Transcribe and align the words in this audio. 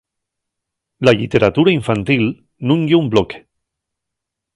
La 1.07 1.13
lliteratura 1.19 1.71
infantil 1.79 2.25
nun 2.67 2.81
ye 2.89 2.97
un 3.01 3.07
bloque. 3.13 3.39